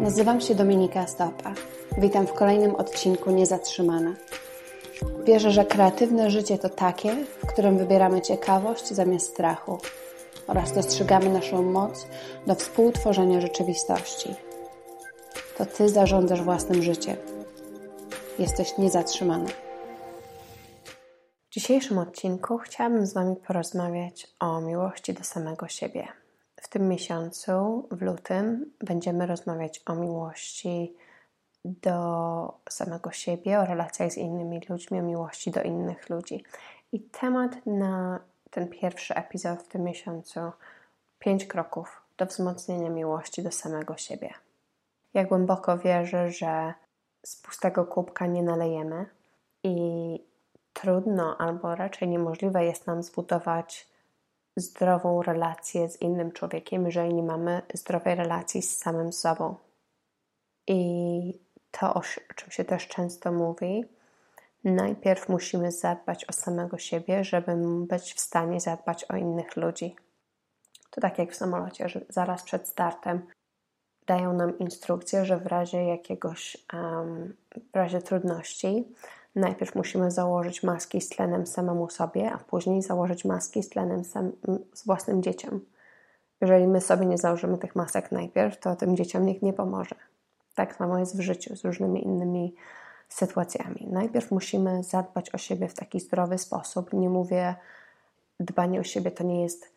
Nazywam 0.00 0.40
się 0.40 0.54
Dominika 0.54 1.06
Stopa. 1.06 1.54
Witam 1.98 2.26
w 2.26 2.32
kolejnym 2.32 2.74
odcinku 2.74 3.30
Niezatrzymane. 3.30 4.14
Wierzę, 5.24 5.50
że 5.50 5.64
kreatywne 5.64 6.30
życie 6.30 6.58
to 6.58 6.68
takie, 6.68 7.24
w 7.24 7.46
którym 7.46 7.78
wybieramy 7.78 8.22
ciekawość 8.22 8.88
zamiast 8.88 9.26
strachu 9.26 9.78
oraz 10.46 10.72
dostrzegamy 10.72 11.30
naszą 11.30 11.62
moc 11.62 12.06
do 12.46 12.54
współtworzenia 12.54 13.40
rzeczywistości. 13.40 14.34
To 15.58 15.66
Ty 15.66 15.88
zarządzasz 15.88 16.42
własnym 16.42 16.82
życiem. 16.82 17.16
Jesteś 18.38 18.78
niezatrzymany. 18.78 19.48
W 21.50 21.52
dzisiejszym 21.52 21.98
odcinku 21.98 22.58
chciałabym 22.58 23.06
z 23.06 23.14
Wami 23.14 23.36
porozmawiać 23.36 24.26
o 24.40 24.60
miłości 24.60 25.14
do 25.14 25.24
samego 25.24 25.68
siebie. 25.68 26.19
Tym 26.70 26.88
miesiącu, 26.88 27.86
w 27.90 28.02
lutym, 28.02 28.72
będziemy 28.80 29.26
rozmawiać 29.26 29.82
o 29.86 29.94
miłości 29.94 30.96
do 31.64 32.58
samego 32.68 33.10
siebie, 33.10 33.60
o 33.60 33.66
relacjach 33.66 34.12
z 34.12 34.16
innymi 34.16 34.60
ludźmi, 34.68 35.00
o 35.00 35.02
miłości 35.02 35.50
do 35.50 35.62
innych 35.62 36.10
ludzi. 36.10 36.44
I 36.92 37.00
temat 37.00 37.66
na 37.66 38.20
ten 38.50 38.68
pierwszy 38.68 39.14
epizod 39.14 39.62
w 39.62 39.68
tym 39.68 39.84
miesiącu 39.84 40.40
pięć 41.18 41.44
kroków 41.46 42.02
do 42.16 42.26
wzmocnienia 42.26 42.90
miłości 42.90 43.42
do 43.42 43.50
samego 43.50 43.96
siebie. 43.96 44.30
Ja 45.14 45.24
głęboko 45.24 45.78
wierzę, 45.78 46.30
że 46.30 46.74
z 47.26 47.36
pustego 47.36 47.84
kubka 47.84 48.26
nie 48.26 48.42
nalejemy 48.42 49.06
i 49.62 49.74
trudno 50.72 51.36
albo 51.38 51.74
raczej 51.74 52.08
niemożliwe 52.08 52.64
jest 52.64 52.86
nam 52.86 53.02
zbudować 53.02 53.90
zdrową 54.60 55.22
relację 55.22 55.88
z 55.88 56.00
innym 56.00 56.32
człowiekiem, 56.32 56.86
jeżeli 56.86 57.14
nie 57.14 57.22
mamy 57.22 57.62
zdrowej 57.74 58.14
relacji 58.14 58.62
z 58.62 58.78
samym 58.78 59.12
sobą. 59.12 59.54
I 60.66 61.40
to, 61.70 61.94
o 61.94 62.02
czym 62.34 62.50
się 62.50 62.64
też 62.64 62.88
często 62.88 63.32
mówi, 63.32 63.84
najpierw 64.64 65.28
musimy 65.28 65.72
zadbać 65.72 66.24
o 66.24 66.32
samego 66.32 66.78
siebie, 66.78 67.24
żeby 67.24 67.52
być 67.86 68.14
w 68.14 68.20
stanie 68.20 68.60
zadbać 68.60 69.04
o 69.04 69.16
innych 69.16 69.56
ludzi. 69.56 69.96
To 70.90 71.00
tak 71.00 71.18
jak 71.18 71.32
w 71.32 71.36
samolocie, 71.36 71.88
że 71.88 72.00
zaraz 72.08 72.42
przed 72.42 72.68
startem 72.68 73.26
dają 74.06 74.32
nam 74.32 74.58
instrukcję, 74.58 75.24
że 75.24 75.38
w 75.38 75.46
razie 75.46 75.84
jakiegoś, 75.84 76.56
um, 76.72 77.36
w 77.72 77.76
razie 77.76 78.02
trudności, 78.02 78.94
najpierw 79.34 79.74
musimy 79.74 80.10
założyć 80.10 80.62
maski 80.62 81.00
z 81.00 81.08
tlenem 81.08 81.46
samemu 81.46 81.90
sobie, 81.90 82.32
a 82.32 82.38
później 82.38 82.82
założyć 82.82 83.24
maski 83.24 83.62
z 83.62 83.68
tlenem 83.68 84.04
sam, 84.04 84.32
z 84.72 84.86
własnym 84.86 85.22
dzieciom. 85.22 85.60
Jeżeli 86.40 86.66
my 86.66 86.80
sobie 86.80 87.06
nie 87.06 87.18
założymy 87.18 87.58
tych 87.58 87.76
masek 87.76 88.12
najpierw, 88.12 88.60
to 88.60 88.76
tym 88.76 88.96
dzieciom 88.96 89.26
nikt 89.26 89.42
nie 89.42 89.52
pomoże. 89.52 89.94
Tak 90.54 90.76
samo 90.76 90.98
jest 90.98 91.16
w 91.16 91.20
życiu 91.20 91.56
z 91.56 91.64
różnymi 91.64 92.04
innymi 92.04 92.54
sytuacjami. 93.08 93.88
Najpierw 93.90 94.30
musimy 94.30 94.82
zadbać 94.82 95.34
o 95.34 95.38
siebie 95.38 95.68
w 95.68 95.74
taki 95.74 96.00
zdrowy 96.00 96.38
sposób. 96.38 96.92
Nie 96.92 97.10
mówię, 97.10 97.54
dbanie 98.40 98.80
o 98.80 98.84
siebie 98.84 99.10
to 99.10 99.24
nie 99.24 99.42
jest 99.42 99.72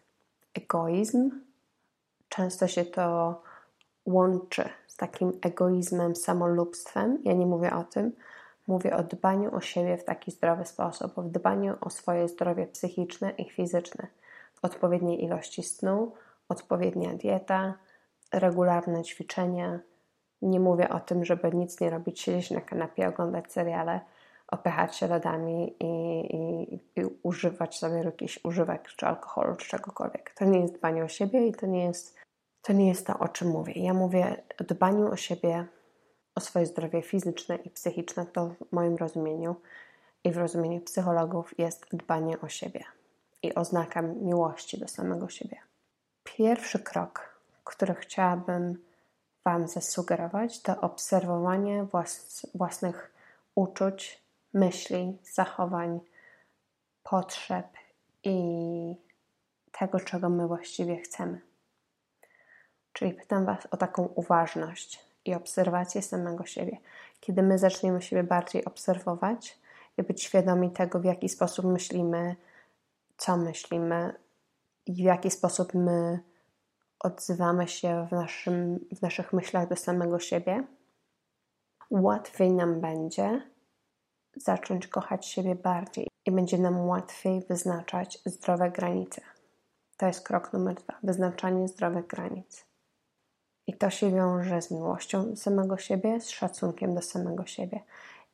egoizm. 0.53 1.31
Często 2.29 2.67
się 2.67 2.85
to 2.85 3.41
łączy 4.05 4.69
z 4.87 4.97
takim 4.97 5.31
egoizmem, 5.41 6.15
samolubstwem. 6.15 7.19
Ja 7.23 7.33
nie 7.33 7.45
mówię 7.45 7.73
o 7.73 7.83
tym. 7.83 8.11
Mówię 8.67 8.95
o 8.95 9.03
dbaniu 9.03 9.55
o 9.55 9.61
siebie 9.61 9.97
w 9.97 10.03
taki 10.03 10.31
zdrowy 10.31 10.65
sposób, 10.65 11.17
o 11.17 11.23
dbaniu 11.23 11.75
o 11.81 11.89
swoje 11.89 12.27
zdrowie 12.27 12.67
psychiczne 12.67 13.31
i 13.31 13.49
fizyczne. 13.49 14.07
Odpowiedniej 14.61 15.23
ilości 15.23 15.63
snu, 15.63 16.11
odpowiednia 16.49 17.13
dieta, 17.13 17.73
regularne 18.33 19.03
ćwiczenia. 19.03 19.79
Nie 20.41 20.59
mówię 20.59 20.89
o 20.89 20.99
tym, 20.99 21.25
żeby 21.25 21.51
nic 21.53 21.81
nie 21.81 21.89
robić, 21.89 22.21
siedzieć 22.21 22.51
na 22.51 22.61
kanapie, 22.61 23.07
oglądać 23.07 23.51
seriale, 23.51 24.01
opychać 24.47 24.95
się 24.95 25.07
lodami 25.07 25.75
i, 25.79 26.19
i, 26.35 26.73
i 26.95 27.05
używać 27.23 27.77
sobie 27.77 27.95
jakichś 27.95 28.39
używek, 28.43 28.87
czy 28.87 29.05
alkoholu, 29.05 29.55
czy 29.55 29.69
czegokolwiek. 29.69 30.33
To 30.37 30.45
nie 30.45 30.59
jest 30.59 30.73
dbanie 30.73 31.03
o 31.03 31.07
siebie 31.07 31.47
i 31.47 31.53
to 31.53 31.65
nie 31.65 31.85
jest 31.85 32.17
to, 32.61 32.73
nie 32.73 32.87
jest 32.87 33.07
to 33.07 33.19
o 33.19 33.27
czym 33.27 33.47
mówię. 33.47 33.73
Ja 33.75 33.93
mówię 33.93 34.43
o 34.61 34.63
dbaniu 34.63 35.11
o 35.11 35.15
siebie 35.15 35.67
o 36.35 36.41
swoje 36.41 36.65
zdrowie 36.65 37.01
fizyczne 37.01 37.55
i 37.55 37.69
psychiczne, 37.69 38.25
to 38.25 38.47
w 38.47 38.71
moim 38.71 38.95
rozumieniu 38.95 39.55
i 40.23 40.31
w 40.31 40.37
rozumieniu 40.37 40.81
psychologów 40.81 41.59
jest 41.59 41.85
dbanie 41.91 42.41
o 42.41 42.49
siebie 42.49 42.83
i 43.43 43.55
oznaka 43.55 44.01
miłości 44.01 44.79
do 44.79 44.87
samego 44.87 45.29
siebie. 45.29 45.57
Pierwszy 46.23 46.79
krok, 46.79 47.39
który 47.63 47.95
chciałabym 47.95 48.83
Wam 49.45 49.67
zasugerować, 49.67 50.61
to 50.61 50.81
obserwowanie 50.81 51.83
włas 51.83 52.45
własnych 52.55 53.11
uczuć, 53.55 54.23
myśli, 54.53 55.17
zachowań, 55.33 55.99
potrzeb 57.03 57.67
i 58.23 58.35
tego, 59.71 59.99
czego 59.99 60.29
my 60.29 60.47
właściwie 60.47 60.97
chcemy. 60.97 61.41
Czyli 62.93 63.13
pytam 63.13 63.45
Was 63.45 63.67
o 63.71 63.77
taką 63.77 64.03
uważność, 64.03 65.05
i 65.25 65.33
obserwację 65.33 66.01
samego 66.01 66.45
siebie. 66.45 66.77
Kiedy 67.19 67.43
my 67.43 67.57
zaczniemy 67.57 68.01
siebie 68.01 68.23
bardziej 68.23 68.65
obserwować 68.65 69.59
i 69.97 70.03
być 70.03 70.23
świadomi 70.23 70.71
tego, 70.71 70.99
w 70.99 71.05
jaki 71.05 71.29
sposób 71.29 71.65
myślimy, 71.65 72.35
co 73.17 73.37
myślimy 73.37 74.13
i 74.85 74.93
w 74.93 74.97
jaki 74.97 75.31
sposób 75.31 75.73
my 75.73 76.19
odzywamy 76.99 77.67
się 77.67 78.07
w, 78.09 78.11
naszym, 78.11 78.79
w 78.95 79.01
naszych 79.01 79.33
myślach 79.33 79.69
do 79.69 79.75
samego 79.75 80.19
siebie, 80.19 80.63
łatwiej 81.91 82.51
nam 82.51 82.81
będzie 82.81 83.41
zacząć 84.35 84.87
kochać 84.87 85.25
siebie 85.25 85.55
bardziej 85.55 86.07
i 86.25 86.31
będzie 86.31 86.57
nam 86.57 86.87
łatwiej 86.87 87.41
wyznaczać 87.49 88.19
zdrowe 88.25 88.71
granice. 88.71 89.21
To 89.97 90.07
jest 90.07 90.27
krok 90.27 90.53
numer 90.53 90.75
dwa 90.75 90.93
wyznaczanie 91.03 91.67
zdrowych 91.67 92.07
granic. 92.07 92.65
I 93.67 93.73
to 93.73 93.89
się 93.89 94.11
wiąże 94.11 94.61
z 94.61 94.71
miłością 94.71 95.35
samego 95.35 95.77
siebie, 95.77 96.21
z 96.21 96.29
szacunkiem 96.29 96.95
do 96.95 97.01
samego 97.01 97.45
siebie. 97.45 97.79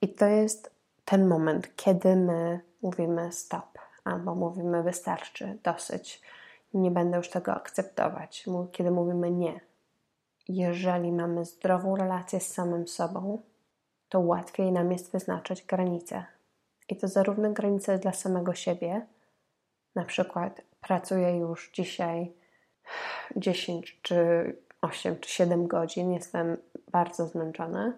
I 0.02 0.14
to 0.14 0.26
jest 0.26 0.72
ten 1.06 1.28
moment, 1.28 1.76
kiedy 1.76 2.16
my 2.16 2.60
mówimy 2.82 3.32
stop, 3.32 3.80
albo 4.04 4.36
mówimy 4.36 4.84
wystarczy, 4.84 5.58
dosyć, 5.64 6.22
nie 6.74 6.92
będę 6.92 7.18
już 7.18 7.30
tego 7.30 7.54
akceptować, 7.54 8.46
kiedy 8.72 8.92
mówimy 8.92 9.32
nie. 9.32 9.60
Jeżeli 10.48 11.12
mamy 11.12 11.46
zdrową 11.46 11.96
relację 11.96 12.40
z 12.40 12.54
samym 12.54 12.88
sobą, 12.88 13.42
to 14.10 14.20
łatwiej 14.20 14.72
nam 14.72 14.92
jest 14.92 15.12
wyznaczać 15.12 15.64
granice. 15.64 16.26
I 16.90 16.96
to 16.96 17.08
zarówno 17.08 17.52
granice 17.52 18.00
dla 18.00 18.14
samego 18.14 18.54
siebie, 18.54 19.06
na 19.96 20.06
przykład 20.06 20.62
pracuję 20.82 21.38
już 21.38 21.72
dzisiaj 21.74 22.34
10 23.36 24.00
czy 24.02 24.56
8 24.82 25.20
czy 25.20 25.30
7 25.30 25.68
godzin, 25.68 26.14
jestem 26.14 26.58
bardzo 26.92 27.28
zmęczona, 27.28 27.94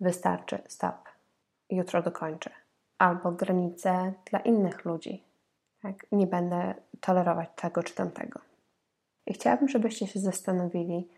wystarczy, 0.00 0.58
stop, 0.68 1.08
jutro 1.70 2.02
dokończę. 2.02 2.50
Albo 2.98 3.32
granice 3.32 4.12
dla 4.30 4.38
innych 4.38 4.84
ludzi. 4.84 5.24
Tak? 5.82 6.06
Nie 6.12 6.26
będę 6.26 6.74
tolerować 7.00 7.48
tego 7.56 7.82
czy 7.82 7.94
tamtego. 7.94 8.40
I 9.26 9.32
chciałabym, 9.32 9.68
żebyście 9.68 10.06
się 10.06 10.20
zastanowili 10.20 11.08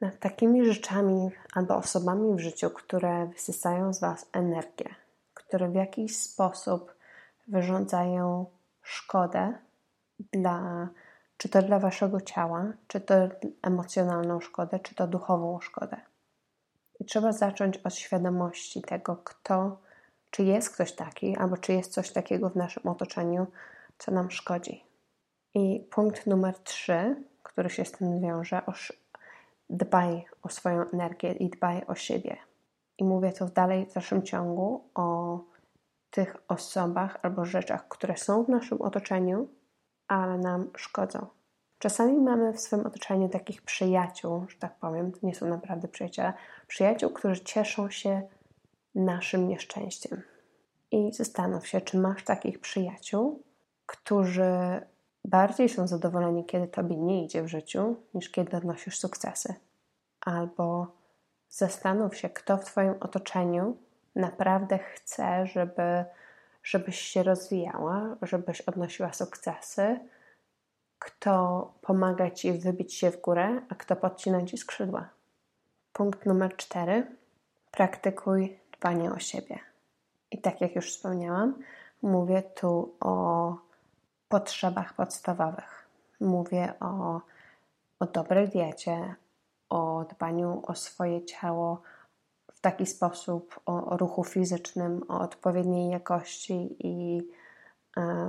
nad 0.00 0.18
takimi 0.18 0.64
rzeczami 0.64 1.30
albo 1.54 1.76
osobami 1.76 2.34
w 2.34 2.38
życiu, 2.38 2.70
które 2.70 3.26
wysysają 3.26 3.92
z 3.92 4.00
Was 4.00 4.26
energię, 4.32 4.94
które 5.34 5.68
w 5.68 5.74
jakiś 5.74 6.16
sposób 6.16 6.94
wyrządzają 7.48 8.46
szkodę 8.82 9.58
dla 10.32 10.88
czy 11.38 11.48
to 11.48 11.62
dla 11.62 11.78
waszego 11.78 12.20
ciała, 12.20 12.72
czy 12.86 13.00
to 13.00 13.14
emocjonalną 13.62 14.40
szkodę, 14.40 14.78
czy 14.80 14.94
to 14.94 15.06
duchową 15.06 15.60
szkodę. 15.60 15.96
I 17.00 17.04
trzeba 17.04 17.32
zacząć 17.32 17.76
od 17.76 17.94
świadomości 17.94 18.82
tego, 18.82 19.16
kto, 19.16 19.78
czy 20.30 20.42
jest 20.42 20.70
ktoś 20.70 20.92
taki, 20.92 21.36
albo 21.36 21.56
czy 21.56 21.72
jest 21.72 21.92
coś 21.92 22.12
takiego 22.12 22.50
w 22.50 22.56
naszym 22.56 22.86
otoczeniu, 22.86 23.46
co 23.98 24.12
nam 24.12 24.30
szkodzi. 24.30 24.84
I 25.54 25.88
punkt 25.90 26.26
numer 26.26 26.58
trzy, 26.58 27.24
który 27.42 27.70
się 27.70 27.84
z 27.84 27.92
tym 27.92 28.20
wiąże, 28.20 28.62
dbaj 29.70 30.24
o 30.42 30.48
swoją 30.48 30.90
energię 30.90 31.32
i 31.32 31.50
dbaj 31.50 31.84
o 31.86 31.94
siebie. 31.94 32.36
I 32.98 33.04
mówię 33.04 33.32
to 33.32 33.46
dalej 33.46 33.86
w 33.86 33.94
dalszym 33.94 34.22
ciągu 34.22 34.84
o 34.94 35.38
tych 36.10 36.36
osobach 36.48 37.18
albo 37.22 37.44
rzeczach, 37.44 37.88
które 37.88 38.16
są 38.16 38.44
w 38.44 38.48
naszym 38.48 38.82
otoczeniu, 38.82 39.48
ale 40.08 40.38
nam 40.38 40.70
szkodzą. 40.76 41.26
Czasami 41.78 42.20
mamy 42.20 42.52
w 42.52 42.60
swoim 42.60 42.86
otoczeniu 42.86 43.28
takich 43.28 43.62
przyjaciół, 43.62 44.46
że 44.48 44.58
tak 44.58 44.78
powiem, 44.78 45.12
to 45.12 45.18
nie 45.22 45.34
są 45.34 45.48
naprawdę 45.48 45.88
przyjaciele, 45.88 46.32
przyjaciół, 46.66 47.10
którzy 47.10 47.40
cieszą 47.40 47.90
się 47.90 48.22
naszym 48.94 49.48
nieszczęściem. 49.48 50.22
I 50.90 51.12
zastanów 51.12 51.66
się, 51.66 51.80
czy 51.80 51.98
masz 51.98 52.24
takich 52.24 52.60
przyjaciół, 52.60 53.42
którzy 53.86 54.80
bardziej 55.24 55.68
są 55.68 55.86
zadowoleni, 55.86 56.44
kiedy 56.44 56.68
tobie 56.68 56.96
nie 56.96 57.24
idzie 57.24 57.42
w 57.42 57.48
życiu, 57.48 57.96
niż 58.14 58.30
kiedy 58.30 58.56
odnosisz 58.56 58.98
sukcesy. 58.98 59.54
Albo 60.20 60.98
Zastanów 61.50 62.16
się, 62.16 62.28
kto 62.28 62.56
w 62.56 62.64
Twoim 62.64 62.94
otoczeniu 63.00 63.76
naprawdę 64.16 64.78
chce, 64.78 65.46
żeby, 65.46 66.04
żebyś 66.70 67.00
się 67.00 67.22
rozwijała, 67.22 68.16
żebyś 68.22 68.60
odnosiła 68.60 69.12
sukcesy, 69.12 69.98
kto 70.98 71.74
pomaga 71.82 72.30
Ci 72.30 72.52
wybić 72.52 72.94
się 72.94 73.10
w 73.10 73.20
górę, 73.20 73.60
a 73.68 73.74
kto 73.74 73.96
podcina 73.96 74.42
Ci 74.42 74.58
skrzydła. 74.58 75.08
Punkt 75.92 76.26
numer 76.26 76.56
cztery. 76.56 77.06
Praktykuj 77.70 78.58
dbanie 78.78 79.12
o 79.12 79.18
siebie. 79.18 79.58
I 80.30 80.38
tak 80.38 80.60
jak 80.60 80.76
już 80.76 80.90
wspomniałam, 80.90 81.54
mówię 82.02 82.42
tu 82.42 82.94
o 83.00 83.56
potrzebach 84.28 84.94
podstawowych. 84.94 85.88
Mówię 86.20 86.72
o, 86.80 87.20
o 88.00 88.06
dobrej 88.06 88.48
diecie, 88.48 89.14
o 89.68 90.04
dbaniu 90.04 90.62
o 90.66 90.74
swoje 90.74 91.24
ciało 91.24 91.82
w 92.58 92.60
taki 92.60 92.86
sposób, 92.86 93.60
o, 93.66 93.84
o 93.84 93.96
ruchu 93.96 94.24
fizycznym, 94.24 95.02
o 95.08 95.20
odpowiedniej 95.20 95.90
jakości 95.90 96.76
i 96.78 97.22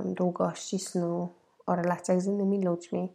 długości 0.04 0.78
snu, 0.78 1.28
o 1.66 1.76
relacjach 1.76 2.20
z 2.20 2.26
innymi 2.26 2.64
ludźmi. 2.64 3.12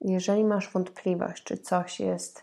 Jeżeli 0.00 0.44
masz 0.44 0.72
wątpliwość, 0.72 1.44
czy 1.44 1.58
coś 1.58 2.00
jest 2.00 2.42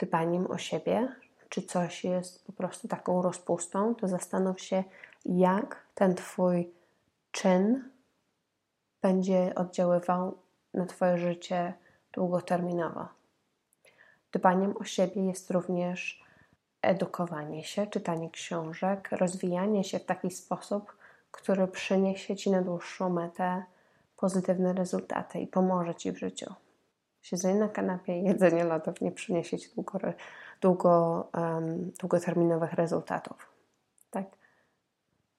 dbaniem 0.00 0.50
o 0.50 0.58
siebie, 0.58 1.08
czy 1.48 1.62
coś 1.62 2.04
jest 2.04 2.46
po 2.46 2.52
prostu 2.52 2.88
taką 2.88 3.22
rozpustą, 3.22 3.94
to 3.94 4.08
zastanów 4.08 4.60
się, 4.60 4.84
jak 5.24 5.86
ten 5.94 6.14
Twój 6.14 6.70
czyn 7.30 7.90
będzie 9.02 9.54
oddziaływał 9.54 10.38
na 10.74 10.86
Twoje 10.86 11.18
życie 11.18 11.74
długoterminowo. 12.12 13.08
Dbaniem 14.32 14.76
o 14.76 14.84
siebie 14.84 15.26
jest 15.26 15.50
również 15.50 16.19
edukowanie 16.82 17.64
się, 17.64 17.86
czytanie 17.86 18.30
książek, 18.30 19.08
rozwijanie 19.12 19.84
się 19.84 19.98
w 19.98 20.04
taki 20.04 20.30
sposób, 20.30 20.96
który 21.30 21.68
przyniesie 21.68 22.36
Ci 22.36 22.50
na 22.50 22.62
dłuższą 22.62 23.10
metę 23.10 23.64
pozytywne 24.16 24.72
rezultaty 24.72 25.40
i 25.40 25.46
pomoże 25.46 25.94
Ci 25.94 26.12
w 26.12 26.18
życiu. 26.18 26.54
Siedzenie 27.22 27.60
na 27.60 27.68
kanapie 27.68 28.20
i 28.20 28.24
jedzenie 28.24 28.64
lodów 28.64 29.00
nie 29.00 29.12
przyniesie 29.12 29.58
Ci 29.58 29.68
długo, 29.74 29.98
długo, 30.60 31.28
um, 31.34 31.90
długoterminowych 32.00 32.72
rezultatów. 32.72 33.52
Tak? 34.10 34.24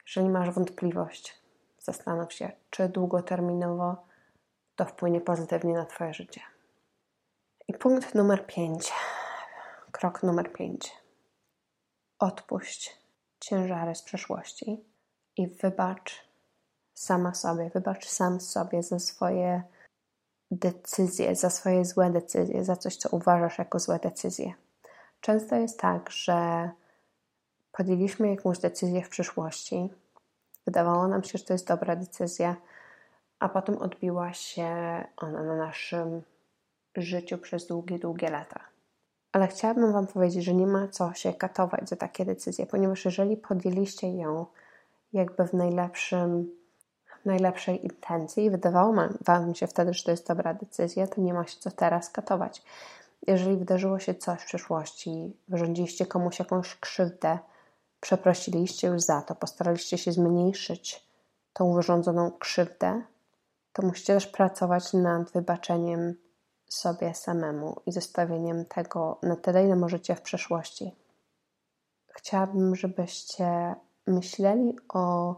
Jeżeli 0.07 0.29
masz 0.29 0.49
wątpliwość, 0.49 1.41
zastanów 1.79 2.33
się, 2.33 2.51
czy 2.69 2.89
długoterminowo 2.89 3.95
to 4.75 4.85
wpłynie 4.85 5.21
pozytywnie 5.21 5.73
na 5.73 5.85
Twoje 5.85 6.13
życie. 6.13 6.41
I 7.67 7.73
punkt 7.73 8.15
numer 8.15 8.45
5. 8.45 8.93
Krok 9.91 10.23
numer 10.23 10.53
5. 10.53 11.00
Odpuść 12.21 12.97
ciężary 13.39 13.95
z 13.95 14.01
przeszłości 14.01 14.85
i 15.37 15.47
wybacz 15.47 16.27
sama 16.93 17.33
sobie, 17.33 17.69
wybacz 17.69 18.07
sam 18.07 18.41
sobie 18.41 18.83
za 18.83 18.99
swoje 18.99 19.63
decyzje, 20.51 21.35
za 21.35 21.49
swoje 21.49 21.85
złe 21.85 22.09
decyzje, 22.09 22.65
za 22.65 22.75
coś, 22.75 22.95
co 22.95 23.09
uważasz 23.09 23.57
jako 23.57 23.79
złe 23.79 23.99
decyzje. 23.99 24.53
Często 25.21 25.55
jest 25.55 25.79
tak, 25.79 26.09
że 26.09 26.69
podjęliśmy 27.71 28.29
jakąś 28.29 28.59
decyzję 28.59 29.03
w 29.03 29.09
przyszłości, 29.09 29.89
wydawało 30.65 31.07
nam 31.07 31.23
się, 31.23 31.37
że 31.37 31.43
to 31.43 31.53
jest 31.53 31.67
dobra 31.67 31.95
decyzja, 31.95 32.55
a 33.39 33.49
potem 33.49 33.77
odbiła 33.77 34.33
się 34.33 34.67
ona 35.17 35.43
na 35.43 35.55
naszym 35.55 36.21
życiu 36.95 37.37
przez 37.37 37.67
długie, 37.67 37.99
długie 37.99 38.29
lata. 38.29 38.70
Ale 39.31 39.47
chciałabym 39.47 39.93
Wam 39.93 40.07
powiedzieć, 40.07 40.43
że 40.43 40.53
nie 40.53 40.67
ma 40.67 40.87
co 40.87 41.13
się 41.13 41.33
katować 41.33 41.89
za 41.89 41.95
takie 41.95 42.25
decyzje, 42.25 42.65
ponieważ 42.65 43.05
jeżeli 43.05 43.37
podjęliście 43.37 44.15
ją 44.17 44.45
jakby 45.13 45.47
w 45.47 45.53
najlepszym, 45.53 46.51
w 47.21 47.25
najlepszej 47.25 47.83
intencji 47.83 48.49
wydawało 48.49 48.93
Wam 49.25 49.55
się 49.55 49.67
wtedy, 49.67 49.93
że 49.93 50.03
to 50.03 50.11
jest 50.11 50.27
dobra 50.27 50.53
decyzja, 50.53 51.07
to 51.07 51.21
nie 51.21 51.33
ma 51.33 51.47
się 51.47 51.59
co 51.59 51.71
teraz 51.71 52.09
katować. 52.09 52.63
Jeżeli 53.27 53.57
wydarzyło 53.57 53.99
się 53.99 54.15
coś 54.15 54.41
w 54.41 54.45
przeszłości, 54.45 55.33
wyrządziliście 55.47 56.05
komuś 56.05 56.39
jakąś 56.39 56.75
krzywdę, 56.75 57.39
przeprosiliście 58.01 58.87
już 58.87 59.01
za 59.01 59.21
to, 59.21 59.35
postaraliście 59.35 59.97
się 59.97 60.11
zmniejszyć 60.11 61.05
tą 61.53 61.73
wyrządzoną 61.73 62.31
krzywdę, 62.31 63.01
to 63.73 63.81
musicie 63.81 64.13
też 64.13 64.27
pracować 64.27 64.93
nad 64.93 65.31
wybaczeniem 65.31 66.15
sobie 66.73 67.13
samemu 67.13 67.81
i 67.85 67.91
zostawieniem 67.91 68.65
tego 68.65 69.17
na 69.23 69.35
tyle, 69.35 69.65
ile 69.65 69.75
możecie 69.75 70.15
w 70.15 70.21
przeszłości. 70.21 70.95
Chciałabym, 72.07 72.75
żebyście 72.75 73.75
myśleli 74.07 74.75
o 74.93 75.35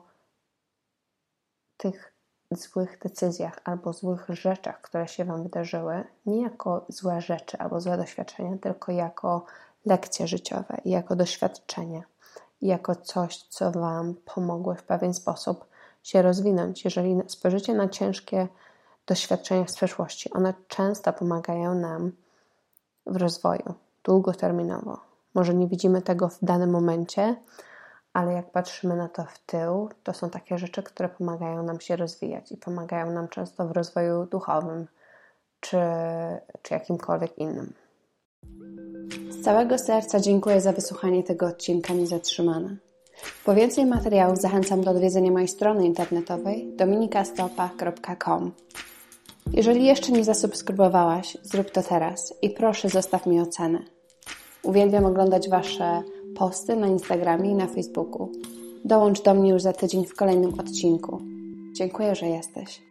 tych 1.77 2.13
złych 2.51 2.99
decyzjach 2.99 3.59
albo 3.63 3.93
złych 3.93 4.25
rzeczach, 4.29 4.81
które 4.81 5.07
się 5.07 5.25
Wam 5.25 5.43
wydarzyły, 5.43 6.03
nie 6.25 6.41
jako 6.41 6.85
złe 6.89 7.21
rzeczy 7.21 7.57
albo 7.57 7.81
złe 7.81 7.97
doświadczenia, 7.97 8.57
tylko 8.57 8.91
jako 8.91 9.45
lekcje 9.85 10.27
życiowe 10.27 10.77
i 10.85 10.89
jako 10.89 11.15
doświadczenie, 11.15 12.03
i 12.61 12.67
jako 12.67 12.95
coś, 12.95 13.37
co 13.37 13.71
Wam 13.71 14.15
pomogło 14.35 14.75
w 14.75 14.83
pewien 14.83 15.13
sposób 15.13 15.65
się 16.03 16.21
rozwinąć. 16.21 16.85
Jeżeli 16.85 17.21
spojrzycie 17.27 17.73
na 17.73 17.89
ciężkie 17.89 18.47
doświadczenia 19.07 19.67
z 19.67 19.75
przeszłości, 19.75 20.33
one 20.33 20.53
często 20.67 21.13
pomagają 21.13 21.75
nam 21.75 22.11
w 23.05 23.15
rozwoju 23.15 23.73
długoterminowo. 24.03 24.99
Może 25.33 25.53
nie 25.53 25.67
widzimy 25.67 26.01
tego 26.01 26.29
w 26.29 26.37
danym 26.41 26.69
momencie, 26.69 27.35
ale 28.13 28.33
jak 28.33 28.51
patrzymy 28.51 28.95
na 28.95 29.09
to 29.09 29.23
w 29.23 29.39
tył, 29.39 29.89
to 30.03 30.13
są 30.13 30.29
takie 30.29 30.57
rzeczy, 30.57 30.83
które 30.83 31.09
pomagają 31.09 31.63
nam 31.63 31.79
się 31.79 31.95
rozwijać 31.95 32.51
i 32.51 32.57
pomagają 32.57 33.11
nam 33.11 33.27
często 33.27 33.67
w 33.67 33.71
rozwoju 33.71 34.25
duchowym 34.25 34.87
czy, 35.59 35.77
czy 36.61 36.73
jakimkolwiek 36.73 37.37
innym. 37.37 37.73
Z 39.29 39.43
całego 39.43 39.77
serca 39.77 40.19
dziękuję 40.19 40.61
za 40.61 40.71
wysłuchanie 40.71 41.23
tego 41.23 41.45
odcinka 41.45 41.93
Niezatrzymana. 41.93 42.75
Po 43.45 43.53
więcej 43.55 43.85
materiałów 43.85 44.37
zachęcam 44.37 44.83
do 44.83 44.91
odwiedzenia 44.91 45.31
mojej 45.31 45.47
strony 45.47 45.85
internetowej 45.85 46.73
dominikastopa.com. 46.75 48.51
Jeżeli 49.51 49.85
jeszcze 49.85 50.11
nie 50.11 50.23
zasubskrybowałaś, 50.23 51.37
zrób 51.43 51.71
to 51.71 51.83
teraz 51.83 52.33
i 52.41 52.49
proszę 52.49 52.89
zostaw 52.89 53.25
mi 53.25 53.41
ocenę. 53.41 53.79
Uwielbiam 54.63 55.05
oglądać 55.05 55.49
Wasze 55.49 56.03
posty 56.35 56.75
na 56.75 56.87
Instagramie 56.87 57.51
i 57.51 57.55
na 57.55 57.67
Facebooku. 57.67 58.31
Dołącz 58.85 59.21
do 59.21 59.33
mnie 59.33 59.49
już 59.49 59.61
za 59.61 59.73
tydzień 59.73 60.05
w 60.05 60.15
kolejnym 60.15 60.59
odcinku. 60.59 61.21
Dziękuję, 61.73 62.15
że 62.15 62.25
jesteś. 62.25 62.81